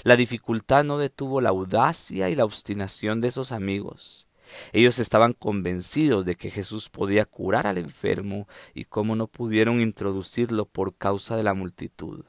La 0.04 0.16
dificultad 0.16 0.84
no 0.84 0.98
detuvo 0.98 1.42
la 1.42 1.50
audacia 1.50 2.30
y 2.30 2.36
la 2.36 2.46
obstinación 2.46 3.22
de 3.22 3.30
esos 3.30 3.52
amigos. 3.52 4.28
Ellos 4.74 5.00
estaban 5.00 5.34
convencidos 5.34 6.26
de 6.26 6.36
que 6.36 6.52
Jesús 6.52 6.90
podía 6.90 7.26
curar 7.26 7.68
al 7.68 7.78
enfermo 7.78 8.48
y 8.74 8.86
cómo 8.86 9.16
no 9.16 9.28
pudieron 9.28 9.82
introducirlo 9.82 10.66
por 10.66 10.96
causa 10.96 11.36
de 11.36 11.44
la 11.44 11.54
multitud. 11.54 12.26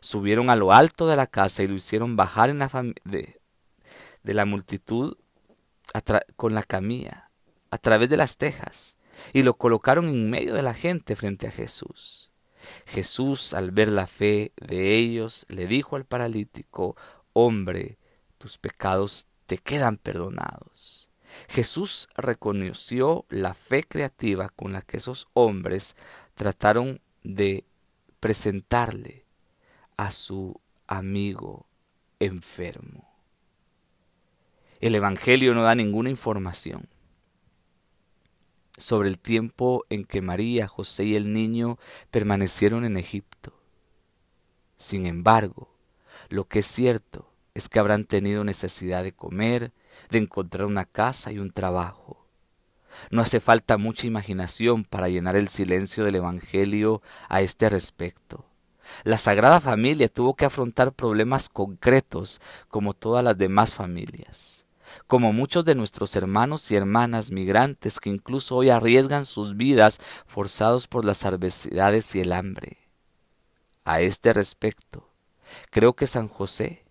Subieron 0.00 0.50
a 0.50 0.56
lo 0.56 0.72
alto 0.72 1.06
de 1.06 1.16
la 1.16 1.26
casa 1.26 1.62
y 1.62 1.66
lo 1.66 1.74
hicieron 1.74 2.16
bajar 2.16 2.50
en 2.50 2.58
la 2.58 2.68
de, 3.04 3.40
de, 4.22 4.34
la 4.34 4.44
multitud 4.44 5.16
con 6.36 6.54
la 6.54 6.62
camilla, 6.62 7.30
a 7.70 7.78
través 7.78 8.10
de 8.10 8.16
las 8.16 8.36
tejas, 8.36 8.96
y 9.32 9.42
lo 9.42 9.54
colocaron 9.54 10.08
en 10.08 10.28
medio 10.28 10.54
de 10.54 10.62
la 10.62 10.74
gente 10.74 11.14
frente 11.14 11.46
a 11.46 11.52
Jesús. 11.52 12.25
Jesús, 12.86 13.54
al 13.54 13.70
ver 13.70 13.88
la 13.88 14.06
fe 14.06 14.52
de 14.56 14.96
ellos, 14.96 15.46
le 15.48 15.66
dijo 15.66 15.96
al 15.96 16.04
paralítico, 16.04 16.96
Hombre, 17.32 17.98
tus 18.38 18.58
pecados 18.58 19.26
te 19.46 19.58
quedan 19.58 19.96
perdonados. 19.96 21.10
Jesús 21.48 22.08
reconoció 22.16 23.26
la 23.28 23.54
fe 23.54 23.82
creativa 23.84 24.48
con 24.48 24.72
la 24.72 24.82
que 24.82 24.96
esos 24.96 25.28
hombres 25.34 25.96
trataron 26.34 27.00
de 27.22 27.64
presentarle 28.20 29.24
a 29.96 30.10
su 30.10 30.60
amigo 30.86 31.66
enfermo. 32.20 33.08
El 34.80 34.94
Evangelio 34.94 35.54
no 35.54 35.62
da 35.62 35.74
ninguna 35.74 36.10
información 36.10 36.88
sobre 38.76 39.08
el 39.08 39.18
tiempo 39.18 39.84
en 39.88 40.04
que 40.04 40.22
María, 40.22 40.68
José 40.68 41.04
y 41.04 41.16
el 41.16 41.32
niño 41.32 41.78
permanecieron 42.10 42.84
en 42.84 42.96
Egipto. 42.96 43.52
Sin 44.76 45.06
embargo, 45.06 45.68
lo 46.28 46.46
que 46.46 46.58
es 46.58 46.66
cierto 46.66 47.30
es 47.54 47.68
que 47.70 47.78
habrán 47.78 48.04
tenido 48.04 48.44
necesidad 48.44 49.02
de 49.02 49.12
comer, 49.12 49.72
de 50.10 50.18
encontrar 50.18 50.66
una 50.66 50.84
casa 50.84 51.32
y 51.32 51.38
un 51.38 51.50
trabajo. 51.50 52.26
No 53.10 53.22
hace 53.22 53.40
falta 53.40 53.78
mucha 53.78 54.06
imaginación 54.06 54.84
para 54.84 55.08
llenar 55.08 55.36
el 55.36 55.48
silencio 55.48 56.04
del 56.04 56.16
Evangelio 56.16 57.00
a 57.28 57.40
este 57.40 57.70
respecto. 57.70 58.44
La 59.04 59.16
Sagrada 59.16 59.60
Familia 59.60 60.08
tuvo 60.08 60.34
que 60.34 60.44
afrontar 60.44 60.92
problemas 60.92 61.48
concretos 61.48 62.42
como 62.68 62.92
todas 62.92 63.24
las 63.24 63.38
demás 63.38 63.74
familias, 63.74 64.65
como 65.06 65.32
muchos 65.32 65.64
de 65.64 65.74
nuestros 65.74 66.16
hermanos 66.16 66.70
y 66.70 66.76
hermanas 66.76 67.30
migrantes 67.30 68.00
que 68.00 68.10
incluso 68.10 68.56
hoy 68.56 68.70
arriesgan 68.70 69.24
sus 69.24 69.56
vidas 69.56 70.00
forzados 70.26 70.88
por 70.88 71.04
las 71.04 71.24
adversidades 71.24 72.14
y 72.14 72.20
el 72.20 72.32
hambre. 72.32 72.78
A 73.84 74.00
este 74.00 74.32
respecto, 74.32 75.10
creo 75.70 75.94
que 75.94 76.06
San 76.06 76.28
José 76.28 76.84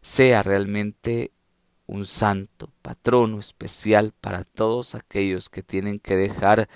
sea 0.00 0.42
realmente 0.42 1.32
un 1.86 2.06
santo, 2.06 2.72
patrono 2.82 3.38
especial 3.38 4.12
para 4.20 4.44
todos 4.44 4.94
aquellos 4.94 5.50
que 5.50 5.62
tienen 5.62 5.98
que 5.98 6.16
dejar 6.16 6.68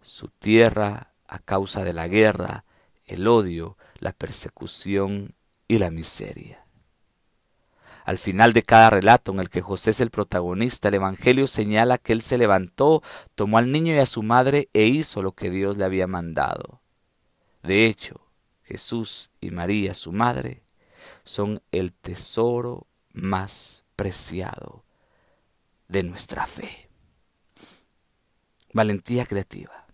su 0.00 0.28
tierra 0.28 1.12
a 1.26 1.38
causa 1.38 1.84
de 1.84 1.92
la 1.92 2.08
guerra, 2.08 2.64
el 3.06 3.26
odio, 3.26 3.76
la 3.98 4.12
persecución 4.12 5.34
y 5.66 5.78
la 5.78 5.90
miseria. 5.90 6.67
Al 8.08 8.16
final 8.16 8.54
de 8.54 8.62
cada 8.62 8.88
relato 8.88 9.32
en 9.32 9.38
el 9.38 9.50
que 9.50 9.60
José 9.60 9.90
es 9.90 10.00
el 10.00 10.08
protagonista, 10.08 10.88
el 10.88 10.94
Evangelio 10.94 11.46
señala 11.46 11.98
que 11.98 12.14
él 12.14 12.22
se 12.22 12.38
levantó, 12.38 13.02
tomó 13.34 13.58
al 13.58 13.70
niño 13.70 13.94
y 13.94 13.98
a 13.98 14.06
su 14.06 14.22
madre 14.22 14.70
e 14.72 14.86
hizo 14.86 15.20
lo 15.20 15.32
que 15.32 15.50
Dios 15.50 15.76
le 15.76 15.84
había 15.84 16.06
mandado. 16.06 16.80
De 17.62 17.84
hecho, 17.84 18.22
Jesús 18.62 19.30
y 19.42 19.50
María, 19.50 19.92
su 19.92 20.10
madre, 20.12 20.62
son 21.22 21.60
el 21.70 21.92
tesoro 21.92 22.86
más 23.12 23.84
preciado 23.94 24.84
de 25.88 26.02
nuestra 26.02 26.46
fe. 26.46 26.88
Valentía 28.72 29.26
creativa. 29.26 29.84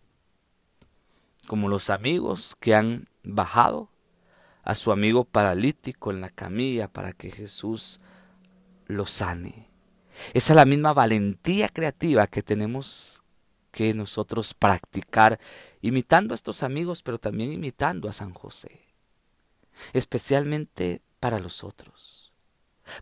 Como 1.48 1.68
los 1.68 1.90
amigos 1.90 2.54
que 2.60 2.76
han 2.76 3.08
bajado 3.24 3.88
a 4.64 4.74
su 4.74 4.92
amigo 4.92 5.24
paralítico 5.24 6.10
en 6.10 6.20
la 6.20 6.30
camilla 6.30 6.88
para 6.88 7.12
que 7.12 7.30
Jesús 7.30 8.00
lo 8.86 9.06
sane. 9.06 9.68
Esa 10.32 10.52
es 10.52 10.56
la 10.56 10.64
misma 10.64 10.92
valentía 10.92 11.68
creativa 11.68 12.26
que 12.26 12.42
tenemos 12.42 13.22
que 13.70 13.92
nosotros 13.92 14.54
practicar, 14.54 15.40
imitando 15.82 16.32
a 16.32 16.36
estos 16.36 16.62
amigos, 16.62 17.02
pero 17.02 17.18
también 17.18 17.52
imitando 17.52 18.08
a 18.08 18.12
San 18.12 18.32
José, 18.32 18.80
especialmente 19.92 21.02
para 21.18 21.40
los 21.40 21.64
otros 21.64 22.24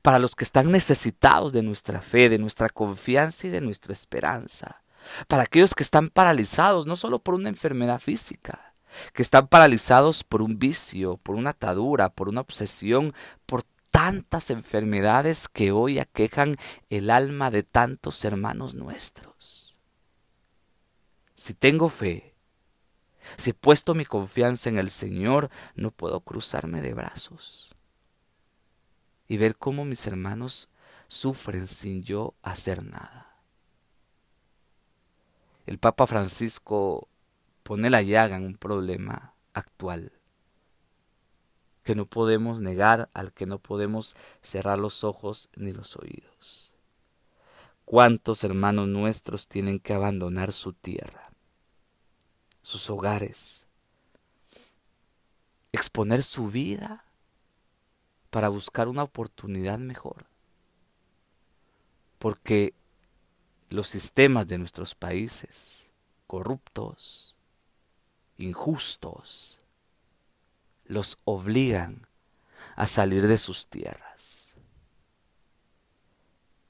para 0.01 0.19
los 0.19 0.35
que 0.35 0.45
están 0.45 0.71
necesitados 0.71 1.53
de 1.53 1.63
nuestra 1.63 2.01
fe, 2.01 2.29
de 2.29 2.39
nuestra 2.39 2.69
confianza 2.69 3.47
y 3.47 3.51
de 3.51 3.61
nuestra 3.61 3.93
esperanza, 3.93 4.83
para 5.27 5.43
aquellos 5.43 5.75
que 5.75 5.83
están 5.83 6.09
paralizados 6.09 6.87
no 6.87 6.97
solo 6.97 7.19
por 7.19 7.35
una 7.35 7.49
enfermedad 7.49 8.01
física, 8.01 8.72
que 9.13 9.23
están 9.23 9.49
paralizados 9.49 10.25
por 10.25 10.43
un 10.43 10.59
vicio, 10.59 11.17
por 11.19 11.37
una 11.37 11.51
atadura, 11.51 12.11
por 12.11 12.29
una 12.29 12.41
obsesión, 12.41 13.15
por 13.47 13.65
tantas 13.91 14.51
enfermedades 14.51 15.49
que 15.49 15.71
hoy 15.71 15.99
aquejan 15.99 16.55
el 16.91 17.11
alma 17.11 17.51
de 17.51 17.63
tantos 17.63 18.25
hermanos 18.25 18.75
nuestros. 18.75 19.77
Si 21.35 21.55
tengo 21.55 21.89
fe, 21.89 22.35
si 23.37 23.51
he 23.51 23.55
puesto 23.55 23.95
mi 23.95 24.05
confianza 24.05 24.69
en 24.69 24.79
el 24.79 24.91
Señor, 24.91 25.51
no 25.75 25.91
puedo 25.91 26.21
cruzarme 26.21 26.81
de 26.81 26.95
brazos 26.95 27.75
y 29.29 29.37
ver 29.37 29.57
cómo 29.57 29.85
mis 29.85 30.07
hermanos 30.07 30.69
sufren 31.09 31.67
sin 31.67 32.03
yo 32.03 32.35
hacer 32.43 32.85
nada. 32.85 33.37
El 35.67 35.79
Papa 35.79 36.07
Francisco 36.07 37.09
pone 37.73 37.89
la 37.89 38.03
llaga 38.03 38.37
en 38.37 38.45
un 38.45 38.57
problema 38.59 39.35
actual 39.55 40.13
que 41.83 41.95
no 41.95 42.05
podemos 42.05 42.61
negar, 42.61 43.09
al 43.15 43.33
que 43.33 43.47
no 43.47 43.61
podemos 43.61 44.15
cerrar 44.43 44.79
los 44.79 45.05
ojos 45.05 45.49
ni 45.57 45.73
los 45.73 45.97
oídos. 45.97 46.75
¿Cuántos 47.87 48.45
hermanos 48.45 48.89
nuestros 48.89 49.49
tienen 49.49 49.79
que 49.79 49.95
abandonar 49.95 50.53
su 50.53 50.75
tierra, 50.75 51.33
sus 52.61 52.91
hogares, 52.91 53.67
exponer 55.73 56.23
su 56.23 56.49
vida 56.49 57.07
para 58.29 58.51
buscar 58.51 58.87
una 58.87 59.03
oportunidad 59.03 59.79
mejor. 59.79 60.27
Porque 62.19 62.75
los 63.71 63.89
sistemas 63.89 64.47
de 64.47 64.59
nuestros 64.59 64.95
países, 64.95 65.91
corruptos, 66.27 67.32
injustos, 68.43 69.59
los 70.85 71.19
obligan 71.25 72.07
a 72.77 72.87
salir 72.87 73.27
de 73.27 73.37
sus 73.37 73.69
tierras. 73.69 74.55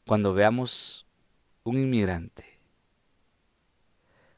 Cuando 0.06 0.34
veamos 0.34 1.06
un 1.64 1.78
inmigrante, 1.78 2.60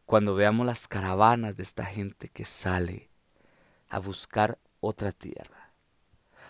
cuando 0.07 0.35
veamos 0.35 0.67
las 0.67 0.87
caravanas 0.87 1.57
de 1.57 1.63
esta 1.63 1.85
gente 1.85 2.29
que 2.29 2.45
sale 2.45 3.11
a 3.89 3.99
buscar 3.99 4.59
otra 4.81 5.13
tierra, 5.13 5.73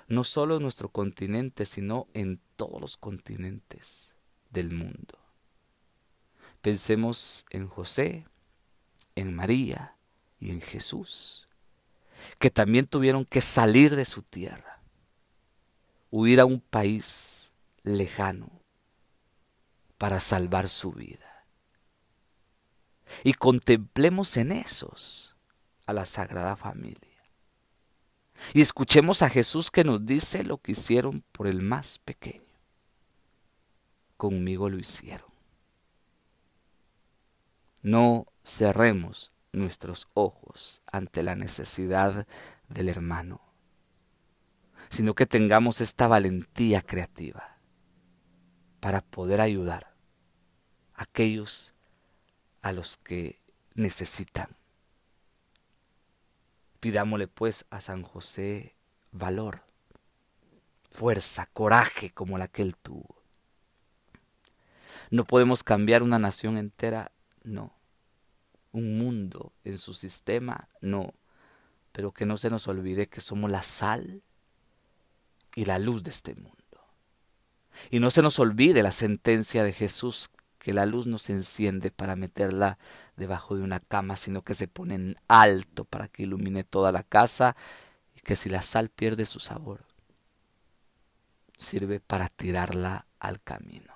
no 0.09 0.25
solo 0.25 0.57
en 0.57 0.63
nuestro 0.63 0.91
continente, 0.91 1.65
sino 1.65 2.09
en 2.13 2.41
todos 2.57 2.81
los 2.81 2.97
continentes 2.97 4.13
del 4.51 4.71
mundo. 4.71 5.19
Pensemos 6.61 7.47
en 7.51 7.69
José, 7.69 8.27
en 9.15 9.35
María 9.35 9.94
y 10.45 10.51
en 10.51 10.61
Jesús, 10.61 11.49
que 12.39 12.51
también 12.51 12.87
tuvieron 12.87 13.25
que 13.25 13.41
salir 13.41 13.97
de 13.97 14.05
su 14.05 14.21
tierra, 14.21 14.83
huir 16.11 16.39
a 16.39 16.45
un 16.45 16.61
país 16.61 17.51
lejano 17.83 18.51
para 19.97 20.21
salvar 20.21 20.69
su 20.69 20.93
vida. 20.93 21.47
Y 23.23 23.33
contemplemos 23.33 24.37
en 24.37 24.53
esos 24.53 25.35
a 25.87 25.95
la 25.95 26.05
Sagrada 26.05 26.57
Familia. 26.57 27.23
Y 28.53 28.61
escuchemos 28.61 29.23
a 29.23 29.31
Jesús 29.31 29.71
que 29.71 29.83
nos 29.83 30.05
dice 30.05 30.45
lo 30.45 30.59
que 30.59 30.73
hicieron 30.73 31.25
por 31.33 31.47
el 31.47 31.63
más 31.63 31.99
pequeño. 32.01 32.45
Conmigo 34.19 34.69
lo 34.69 34.79
hicieron. 34.79 35.33
No 37.81 38.27
cerremos 38.45 39.34
nuestros 39.55 40.09
ojos 40.15 40.83
ante 40.91 41.23
la 41.23 41.35
necesidad 41.35 42.27
del 42.69 42.89
hermano, 42.89 43.41
sino 44.91 45.15
que 45.15 45.27
tengamos 45.27 45.81
esta 45.81 46.07
valentía 46.07 46.83
creativa 46.83 47.59
para 48.81 49.01
poder 49.01 49.41
ayudar 49.41 49.95
a 50.95 51.05
aquellos 51.05 51.75
a 52.63 52.73
los 52.73 52.97
que 52.99 53.41
necesitan. 53.75 54.57
Pidámosle 56.81 57.29
pues 57.29 57.65
a 57.71 57.81
San 57.81 58.03
José 58.03 58.75
valor, 59.11 59.63
fuerza, 60.91 61.47
coraje 61.53 62.11
como 62.11 62.37
la 62.37 62.49
que 62.49 62.63
él 62.63 62.77
tuvo. 62.77 63.23
No 65.11 65.25
podemos 65.25 65.63
cambiar 65.63 66.03
una 66.03 66.19
nación 66.19 66.59
entera, 66.59 67.13
no. 67.43 67.73
Un 68.75 68.99
mundo 68.99 69.53
en 69.65 69.79
su 69.79 69.95
sistema, 69.95 70.69
no. 70.81 71.15
Pero 71.93 72.13
que 72.13 72.27
no 72.27 72.37
se 72.37 72.51
nos 72.51 72.69
olvide 72.69 73.09
que 73.09 73.21
somos 73.21 73.51
la 73.51 73.63
sal 73.63 74.23
y 75.55 75.65
la 75.65 75.79
luz 75.79 76.03
de 76.03 76.11
este 76.11 76.35
mundo. 76.35 76.53
Y 77.91 78.01
no 78.01 78.11
se 78.11 78.21
nos 78.21 78.39
olvide 78.39 78.83
la 78.83 78.93
sentencia 78.93 79.65
de 79.65 79.73
Jesús 79.73 80.31
que 80.59 80.73
la 80.73 80.87
luz 80.87 81.07
no 81.07 81.19
se 81.19 81.33
enciende 81.33 81.91
para 81.91 82.17
meterla 82.17 82.79
debajo 83.17 83.57
de 83.57 83.63
una 83.63 83.81
cama, 83.81 84.17
sino 84.17 84.43
que 84.43 84.55
se 84.55 84.67
pone 84.67 84.95
en 84.97 85.17
alto 85.29 85.85
para 85.85 86.09
que 86.09 86.25
ilumine 86.25 86.65
toda 86.65 86.91
la 86.91 87.05
casa 87.05 87.55
y 88.17 88.21
que 88.23 88.35
si 88.35 88.49
la 88.49 88.63
sal 88.63 88.89
pierde 88.89 89.25
su 89.25 89.41
sabor, 89.41 89.85
sirve 91.59 92.01
para 92.01 92.29
tirarla 92.29 93.07
al 93.21 93.41
camino. 93.41 93.94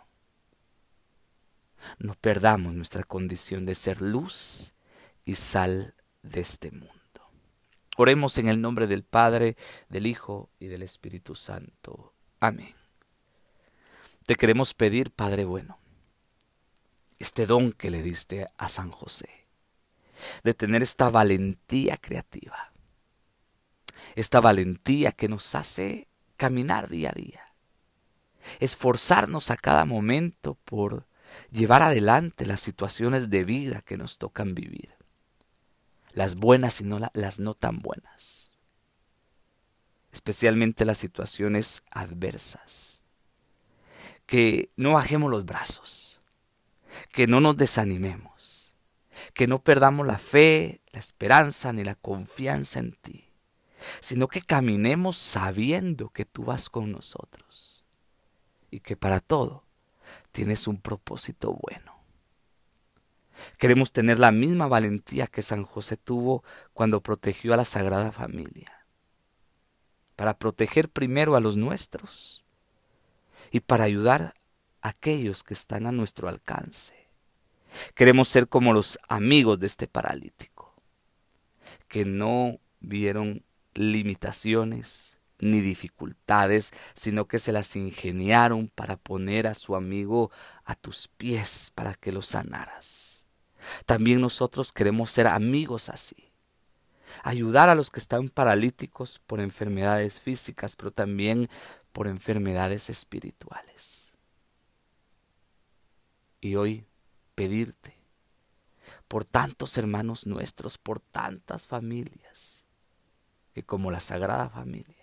No 1.98 2.14
perdamos 2.14 2.74
nuestra 2.74 3.02
condición 3.04 3.64
de 3.66 3.74
ser 3.74 4.02
luz 4.02 4.74
y 5.24 5.34
sal 5.34 5.94
de 6.22 6.40
este 6.40 6.70
mundo. 6.70 6.94
Oremos 7.96 8.38
en 8.38 8.48
el 8.48 8.60
nombre 8.60 8.86
del 8.86 9.02
Padre, 9.02 9.56
del 9.88 10.06
Hijo 10.06 10.50
y 10.60 10.66
del 10.66 10.82
Espíritu 10.82 11.34
Santo. 11.34 12.14
Amén. 12.40 12.74
Te 14.24 14.36
queremos 14.36 14.74
pedir, 14.74 15.10
Padre 15.10 15.44
bueno, 15.44 15.78
este 17.18 17.46
don 17.46 17.72
que 17.72 17.90
le 17.90 18.02
diste 18.02 18.46
a 18.56 18.68
San 18.68 18.90
José, 18.90 19.46
de 20.44 20.54
tener 20.54 20.82
esta 20.82 21.10
valentía 21.10 21.96
creativa, 21.96 22.72
esta 24.14 24.40
valentía 24.40 25.12
que 25.12 25.28
nos 25.28 25.54
hace 25.54 26.08
caminar 26.36 26.88
día 26.88 27.10
a 27.10 27.18
día, 27.18 27.42
esforzarnos 28.60 29.50
a 29.50 29.56
cada 29.56 29.84
momento 29.84 30.54
por 30.64 31.06
llevar 31.50 31.82
adelante 31.82 32.46
las 32.46 32.60
situaciones 32.60 33.30
de 33.30 33.44
vida 33.44 33.82
que 33.82 33.96
nos 33.96 34.18
tocan 34.18 34.54
vivir, 34.54 34.94
las 36.12 36.34
buenas 36.34 36.80
y 36.80 36.84
no 36.84 37.00
las 37.12 37.40
no 37.40 37.54
tan 37.54 37.78
buenas, 37.78 38.56
especialmente 40.12 40.84
las 40.84 40.98
situaciones 40.98 41.82
adversas, 41.90 43.02
que 44.26 44.70
no 44.76 44.92
bajemos 44.92 45.30
los 45.30 45.44
brazos, 45.44 46.22
que 47.12 47.26
no 47.26 47.40
nos 47.40 47.56
desanimemos, 47.56 48.74
que 49.34 49.46
no 49.46 49.62
perdamos 49.62 50.06
la 50.06 50.18
fe, 50.18 50.80
la 50.92 50.98
esperanza 50.98 51.72
ni 51.72 51.84
la 51.84 51.94
confianza 51.94 52.80
en 52.80 52.92
ti, 52.92 53.28
sino 54.00 54.28
que 54.28 54.42
caminemos 54.42 55.16
sabiendo 55.16 56.10
que 56.10 56.24
tú 56.24 56.44
vas 56.44 56.68
con 56.68 56.92
nosotros. 56.92 57.84
Y 58.70 58.80
que 58.80 58.96
para 58.96 59.20
todo 59.20 59.64
tienes 60.32 60.66
un 60.66 60.80
propósito 60.80 61.58
bueno. 61.60 61.98
Queremos 63.56 63.92
tener 63.92 64.18
la 64.18 64.32
misma 64.32 64.66
valentía 64.66 65.26
que 65.26 65.42
San 65.42 65.64
José 65.64 65.96
tuvo 65.96 66.42
cuando 66.72 67.02
protegió 67.02 67.54
a 67.54 67.56
la 67.56 67.64
Sagrada 67.64 68.12
Familia, 68.12 68.86
para 70.16 70.38
proteger 70.38 70.88
primero 70.88 71.36
a 71.36 71.40
los 71.40 71.56
nuestros 71.56 72.44
y 73.50 73.60
para 73.60 73.84
ayudar 73.84 74.34
aquellos 74.80 75.44
que 75.44 75.54
están 75.54 75.86
a 75.86 75.92
nuestro 75.92 76.28
alcance. 76.28 76.94
Queremos 77.94 78.28
ser 78.28 78.48
como 78.48 78.72
los 78.72 78.98
amigos 79.08 79.60
de 79.60 79.66
este 79.66 79.86
paralítico, 79.86 80.74
que 81.86 82.04
no 82.04 82.58
vieron 82.80 83.44
limitaciones 83.74 85.17
ni 85.40 85.60
dificultades, 85.60 86.72
sino 86.94 87.26
que 87.26 87.38
se 87.38 87.52
las 87.52 87.76
ingeniaron 87.76 88.68
para 88.68 88.96
poner 88.96 89.46
a 89.46 89.54
su 89.54 89.76
amigo 89.76 90.30
a 90.64 90.74
tus 90.74 91.08
pies 91.08 91.72
para 91.74 91.94
que 91.94 92.12
lo 92.12 92.22
sanaras. 92.22 93.26
También 93.86 94.20
nosotros 94.20 94.72
queremos 94.72 95.10
ser 95.10 95.26
amigos 95.26 95.88
así. 95.88 96.32
Ayudar 97.22 97.68
a 97.68 97.74
los 97.74 97.90
que 97.90 98.00
están 98.00 98.28
paralíticos 98.28 99.20
por 99.26 99.40
enfermedades 99.40 100.20
físicas, 100.20 100.76
pero 100.76 100.90
también 100.90 101.48
por 101.92 102.06
enfermedades 102.06 102.90
espirituales 102.90 104.08
y 106.40 106.56
hoy 106.56 106.84
pedirte 107.34 107.94
por 109.06 109.24
tantos 109.24 109.76
hermanos 109.78 110.26
nuestros, 110.26 110.78
por 110.78 111.00
tantas 111.00 111.66
familias, 111.66 112.64
que 113.54 113.62
como 113.62 113.90
la 113.90 114.00
Sagrada 114.00 114.48
Familia 114.48 114.97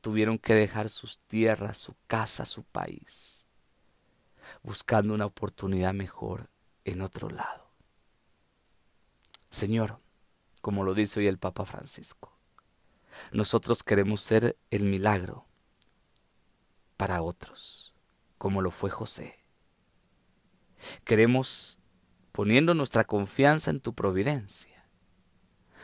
tuvieron 0.00 0.38
que 0.38 0.54
dejar 0.54 0.88
sus 0.88 1.20
tierras, 1.20 1.78
su 1.78 1.94
casa, 2.06 2.46
su 2.46 2.64
país, 2.64 3.46
buscando 4.62 5.14
una 5.14 5.26
oportunidad 5.26 5.94
mejor 5.94 6.50
en 6.84 7.00
otro 7.00 7.30
lado. 7.30 7.70
Señor, 9.50 10.00
como 10.60 10.84
lo 10.84 10.94
dice 10.94 11.20
hoy 11.20 11.26
el 11.26 11.38
Papa 11.38 11.64
Francisco, 11.64 12.36
nosotros 13.32 13.84
queremos 13.84 14.20
ser 14.20 14.58
el 14.70 14.84
milagro 14.84 15.46
para 16.96 17.22
otros, 17.22 17.94
como 18.38 18.62
lo 18.62 18.70
fue 18.70 18.90
José 18.90 19.44
Queremos, 21.04 21.78
poniendo 22.32 22.74
nuestra 22.74 23.04
confianza 23.04 23.70
en 23.70 23.80
tu 23.80 23.94
providencia, 23.94 24.88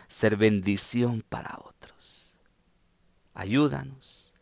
ser 0.08 0.36
bendición 0.36 1.24
para 1.28 1.56
otros. 1.58 1.79
Ayúdanos, 3.34 4.34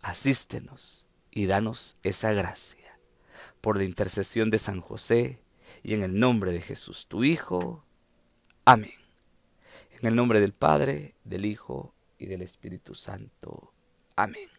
asístenos 0.00 1.06
y 1.30 1.46
danos 1.46 1.96
esa 2.02 2.32
gracia. 2.32 2.98
Por 3.60 3.76
la 3.76 3.84
intercesión 3.84 4.50
de 4.50 4.58
San 4.58 4.80
José 4.80 5.40
y 5.82 5.94
en 5.94 6.02
el 6.02 6.18
nombre 6.18 6.52
de 6.52 6.60
Jesús, 6.60 7.06
tu 7.08 7.24
Hijo. 7.24 7.84
Amén. 8.64 8.94
En 10.00 10.06
el 10.06 10.14
nombre 10.14 10.40
del 10.40 10.52
Padre, 10.52 11.14
del 11.24 11.44
Hijo 11.44 11.94
y 12.18 12.26
del 12.26 12.42
Espíritu 12.42 12.94
Santo. 12.94 13.72
Amén. 14.14 14.55